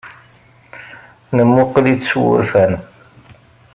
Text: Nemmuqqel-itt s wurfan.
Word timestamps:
Nemmuqqel-itt 1.35 2.07
s 2.11 2.11
wurfan. 2.19 2.73